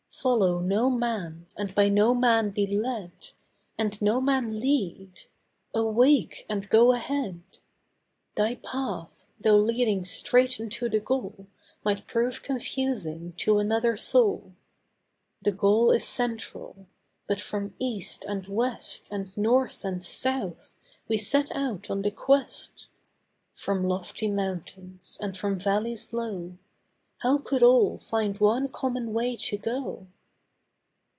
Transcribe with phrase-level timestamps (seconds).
[0.13, 3.11] Follow no man, and by no man be led,
[3.77, 5.21] And no man lead.
[5.73, 7.41] Awake, and go ahead.
[8.35, 11.47] Thy path, though leading straight unto the goal
[11.83, 14.53] Might prove confusing to another soul.
[15.41, 16.85] The goal is central;
[17.25, 20.75] but from east, and west, And north, and south,
[21.07, 22.89] we set out on the quest;
[23.55, 26.57] From lofty mountains, and from valleys low:—
[27.23, 30.07] How could all find one common way to go?